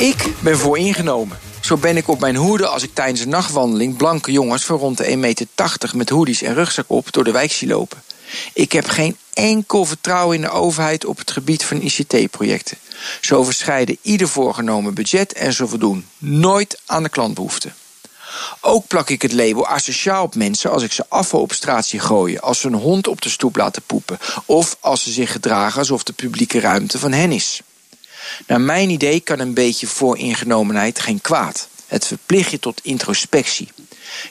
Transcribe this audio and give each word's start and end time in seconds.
Ik 0.00 0.26
ben 0.42 0.58
vooringenomen. 0.58 1.38
Zo 1.60 1.76
ben 1.76 1.96
ik 1.96 2.08
op 2.08 2.20
mijn 2.20 2.36
hoede 2.36 2.66
als 2.66 2.82
ik 2.82 2.94
tijdens 2.94 3.20
een 3.20 3.28
nachtwandeling 3.28 3.96
blanke 3.96 4.32
jongens 4.32 4.64
van 4.64 4.76
rond 4.76 4.96
de 4.96 5.04
1,80 5.04 5.18
meter 5.18 5.46
met 5.94 6.08
hoodies 6.08 6.42
en 6.42 6.54
rugzak 6.54 6.84
op 6.88 7.12
door 7.12 7.24
de 7.24 7.30
wijk 7.30 7.52
zie 7.52 7.68
lopen. 7.68 8.02
Ik 8.52 8.72
heb 8.72 8.88
geen 8.88 9.16
enkel 9.34 9.84
vertrouwen 9.84 10.36
in 10.36 10.42
de 10.42 10.50
overheid 10.50 11.04
op 11.04 11.18
het 11.18 11.30
gebied 11.30 11.64
van 11.64 11.80
ICT-projecten. 11.80 12.78
Ze 13.20 13.34
overschrijden 13.34 13.98
ieder 14.02 14.28
voorgenomen 14.28 14.94
budget 14.94 15.32
en 15.32 15.52
ze 15.52 15.66
voldoen 15.66 16.06
nooit 16.18 16.80
aan 16.86 17.02
de 17.02 17.08
klantbehoeften. 17.08 17.74
Ook 18.60 18.86
plak 18.86 19.10
ik 19.10 19.22
het 19.22 19.32
label 19.32 19.66
asociaal 19.66 20.24
op 20.24 20.34
mensen 20.34 20.70
als 20.70 20.82
ik 20.82 20.92
ze 20.92 21.04
afval 21.08 21.40
op 21.40 21.52
straat 21.52 21.86
zie 21.86 22.00
gooien, 22.00 22.40
als 22.40 22.60
ze 22.60 22.66
een 22.66 22.74
hond 22.74 23.08
op 23.08 23.22
de 23.22 23.28
stoep 23.28 23.56
laten 23.56 23.82
poepen 23.86 24.18
of 24.46 24.76
als 24.80 25.02
ze 25.02 25.10
zich 25.10 25.32
gedragen 25.32 25.78
alsof 25.78 26.02
de 26.02 26.12
publieke 26.12 26.60
ruimte 26.60 26.98
van 26.98 27.12
hen 27.12 27.32
is. 27.32 27.62
Naar 28.46 28.60
mijn 28.60 28.90
idee 28.90 29.20
kan 29.20 29.38
een 29.38 29.54
beetje 29.54 29.86
vooringenomenheid 29.86 31.00
geen 31.00 31.20
kwaad. 31.20 31.68
Het 31.86 32.06
verplicht 32.06 32.50
je 32.50 32.58
tot 32.58 32.80
introspectie. 32.82 33.68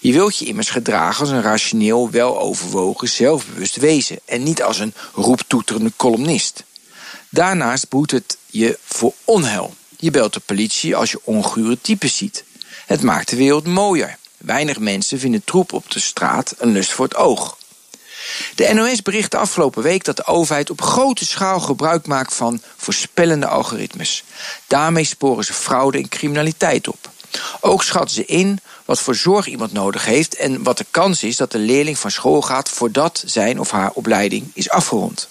Je 0.00 0.12
wilt 0.12 0.36
je 0.36 0.44
immers 0.44 0.70
gedragen 0.70 1.20
als 1.20 1.30
een 1.30 1.42
rationeel, 1.42 2.10
weloverwogen, 2.10 3.08
zelfbewust 3.08 3.76
wezen 3.76 4.18
en 4.24 4.42
niet 4.42 4.62
als 4.62 4.78
een 4.78 4.94
roeptoeterende 5.14 5.92
columnist. 5.96 6.64
Daarnaast 7.28 7.88
boet 7.88 8.10
het 8.10 8.36
je 8.46 8.78
voor 8.84 9.12
onheil. 9.24 9.74
Je 9.98 10.10
belt 10.10 10.32
de 10.32 10.40
politie 10.40 10.96
als 10.96 11.10
je 11.10 11.20
ongure 11.24 11.78
types 11.80 12.16
ziet. 12.16 12.44
Het 12.86 13.02
maakt 13.02 13.28
de 13.28 13.36
wereld 13.36 13.66
mooier. 13.66 14.16
Weinig 14.36 14.78
mensen 14.78 15.18
vinden 15.18 15.44
troep 15.44 15.72
op 15.72 15.90
de 15.90 16.00
straat 16.00 16.54
een 16.58 16.72
lust 16.72 16.92
voor 16.92 17.04
het 17.04 17.16
oog. 17.16 17.57
De 18.54 18.74
NOS 18.74 19.02
berichtte 19.02 19.36
afgelopen 19.36 19.82
week 19.82 20.04
dat 20.04 20.16
de 20.16 20.26
overheid 20.26 20.70
op 20.70 20.80
grote 20.80 21.24
schaal 21.24 21.60
gebruik 21.60 22.06
maakt 22.06 22.34
van 22.34 22.60
voorspellende 22.76 23.46
algoritmes. 23.46 24.24
Daarmee 24.66 25.04
sporen 25.04 25.44
ze 25.44 25.52
fraude 25.52 25.98
en 25.98 26.08
criminaliteit 26.08 26.88
op. 26.88 27.10
Ook 27.60 27.82
schatten 27.82 28.14
ze 28.14 28.24
in 28.24 28.60
wat 28.84 29.00
voor 29.00 29.14
zorg 29.14 29.46
iemand 29.46 29.72
nodig 29.72 30.04
heeft 30.04 30.36
en 30.36 30.62
wat 30.62 30.78
de 30.78 30.86
kans 30.90 31.22
is 31.22 31.36
dat 31.36 31.52
de 31.52 31.58
leerling 31.58 31.98
van 31.98 32.10
school 32.10 32.42
gaat 32.42 32.68
voordat 32.68 33.22
zijn 33.26 33.60
of 33.60 33.70
haar 33.70 33.90
opleiding 33.94 34.50
is 34.54 34.70
afgerond. 34.70 35.28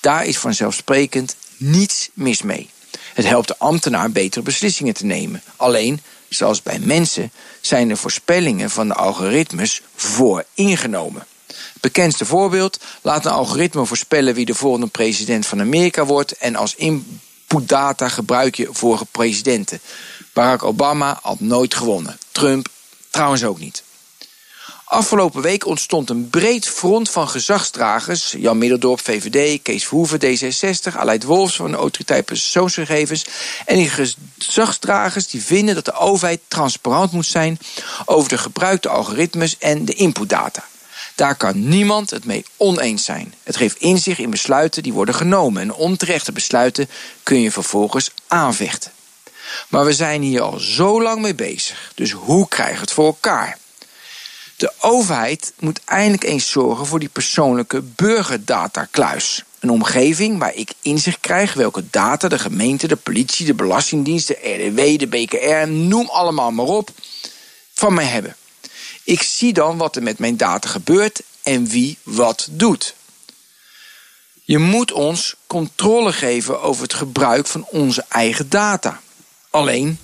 Daar 0.00 0.24
is 0.24 0.38
vanzelfsprekend 0.38 1.36
niets 1.56 2.10
mis 2.14 2.42
mee. 2.42 2.70
Het 3.14 3.26
helpt 3.26 3.48
de 3.48 3.58
ambtenaar 3.58 4.10
betere 4.10 4.44
beslissingen 4.44 4.94
te 4.94 5.04
nemen. 5.04 5.42
Alleen, 5.56 6.00
zoals 6.28 6.62
bij 6.62 6.78
mensen, 6.78 7.32
zijn 7.60 7.88
de 7.88 7.96
voorspellingen 7.96 8.70
van 8.70 8.88
de 8.88 8.94
algoritmes 8.94 9.82
vooringenomen. 9.94 11.26
Bekendste 11.80 12.24
voorbeeld: 12.24 12.78
laat 13.02 13.24
een 13.24 13.32
algoritme 13.32 13.86
voorspellen 13.86 14.34
wie 14.34 14.44
de 14.44 14.54
volgende 14.54 14.86
president 14.86 15.46
van 15.46 15.60
Amerika 15.60 16.04
wordt 16.04 16.32
en 16.32 16.56
als 16.56 16.74
inputdata 16.74 18.08
gebruik 18.08 18.54
je 18.54 18.68
vorige 18.70 19.06
presidenten. 19.10 19.80
Barack 20.32 20.62
Obama 20.62 21.18
had 21.22 21.40
nooit 21.40 21.74
gewonnen. 21.74 22.18
Trump 22.32 22.68
trouwens 23.10 23.44
ook 23.44 23.58
niet. 23.58 23.84
Afgelopen 24.88 25.42
week 25.42 25.66
ontstond 25.66 26.10
een 26.10 26.30
breed 26.30 26.68
front 26.68 27.10
van 27.10 27.28
gezagsdragers. 27.28 28.34
Jan 28.38 28.58
Middeldorp, 28.58 29.00
VVD, 29.00 29.62
Kees 29.62 29.86
Verhoeven, 29.86 30.20
D66, 30.20 30.96
Aleid 30.96 31.24
Wolfs 31.24 31.56
van 31.56 31.70
de 31.70 31.76
Autoriteit 31.76 32.24
Persoonsgegevens. 32.24 33.24
En 33.64 33.76
die 33.76 33.88
gezagsdragers 33.88 35.28
die 35.28 35.42
vinden 35.42 35.74
dat 35.74 35.84
de 35.84 35.92
overheid 35.92 36.40
transparant 36.48 37.12
moet 37.12 37.26
zijn 37.26 37.58
over 38.04 38.28
de 38.28 38.38
gebruikte 38.38 38.88
algoritmes 38.88 39.58
en 39.58 39.84
de 39.84 39.92
inputdata. 39.92 40.64
Daar 41.16 41.36
kan 41.36 41.68
niemand 41.68 42.10
het 42.10 42.24
mee 42.24 42.44
oneens 42.56 43.04
zijn. 43.04 43.34
Het 43.42 43.56
geeft 43.56 43.78
inzicht 43.78 44.18
in 44.18 44.30
besluiten 44.30 44.82
die 44.82 44.92
worden 44.92 45.14
genomen. 45.14 45.62
En 45.62 45.74
onterechte 45.74 46.32
besluiten 46.32 46.88
kun 47.22 47.40
je 47.40 47.50
vervolgens 47.50 48.10
aanvechten. 48.26 48.90
Maar 49.68 49.84
we 49.84 49.92
zijn 49.92 50.22
hier 50.22 50.40
al 50.40 50.58
zo 50.58 51.02
lang 51.02 51.20
mee 51.22 51.34
bezig. 51.34 51.92
Dus 51.94 52.10
hoe 52.10 52.48
krijgen 52.48 52.74
we 52.74 52.80
het 52.80 52.92
voor 52.92 53.06
elkaar? 53.06 53.58
De 54.56 54.72
overheid 54.80 55.52
moet 55.58 55.80
eindelijk 55.84 56.24
eens 56.24 56.50
zorgen 56.50 56.86
voor 56.86 56.98
die 56.98 57.08
persoonlijke 57.08 57.82
burgerdatakluis. 57.82 59.44
Een 59.58 59.70
omgeving 59.70 60.38
waar 60.38 60.54
ik 60.54 60.72
inzicht 60.82 61.20
krijg 61.20 61.54
welke 61.54 61.84
data 61.90 62.28
de 62.28 62.38
gemeente, 62.38 62.88
de 62.88 62.96
politie, 62.96 63.46
de 63.46 63.54
Belastingdienst, 63.54 64.28
de 64.28 64.34
RDW, 64.42 64.98
de 64.98 65.06
BKR, 65.06 65.68
noem 65.68 66.08
allemaal 66.08 66.50
maar 66.50 66.66
op, 66.66 66.90
van 67.72 67.94
mij 67.94 68.04
hebben. 68.04 68.36
Ik 69.06 69.22
zie 69.22 69.52
dan 69.52 69.76
wat 69.76 69.96
er 69.96 70.02
met 70.02 70.18
mijn 70.18 70.36
data 70.36 70.68
gebeurt 70.68 71.22
en 71.42 71.66
wie 71.66 71.98
wat 72.02 72.48
doet. 72.50 72.94
Je 74.42 74.58
moet 74.58 74.92
ons 74.92 75.36
controle 75.46 76.12
geven 76.12 76.62
over 76.62 76.82
het 76.82 76.94
gebruik 76.94 77.46
van 77.46 77.66
onze 77.70 78.04
eigen 78.08 78.48
data. 78.48 79.00
Alleen, 79.50 79.98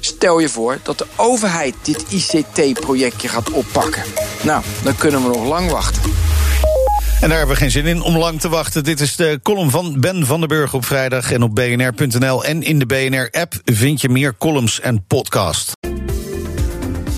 stel 0.00 0.38
je 0.38 0.48
voor 0.48 0.78
dat 0.82 0.98
de 0.98 1.06
overheid 1.16 1.74
dit 1.82 2.04
ICT-projectje 2.08 3.28
gaat 3.28 3.50
oppakken. 3.50 4.02
Nou, 4.42 4.64
dan 4.82 4.96
kunnen 4.96 5.22
we 5.22 5.28
nog 5.28 5.46
lang 5.46 5.70
wachten. 5.70 6.02
En 7.20 7.28
daar 7.28 7.38
hebben 7.38 7.56
we 7.56 7.62
geen 7.62 7.70
zin 7.70 7.86
in 7.86 8.02
om 8.02 8.16
lang 8.16 8.40
te 8.40 8.48
wachten. 8.48 8.84
Dit 8.84 9.00
is 9.00 9.16
de 9.16 9.40
column 9.42 9.70
van 9.70 10.00
Ben 10.00 10.26
van 10.26 10.40
den 10.40 10.48
Burg 10.48 10.74
op 10.74 10.84
vrijdag. 10.84 11.32
En 11.32 11.42
op 11.42 11.54
bnr.nl 11.54 12.44
en 12.44 12.62
in 12.62 12.78
de 12.78 12.86
BNR-app 12.86 13.54
vind 13.64 14.00
je 14.00 14.08
meer 14.08 14.36
columns 14.38 14.80
en 14.80 15.04
podcast. 15.06 15.72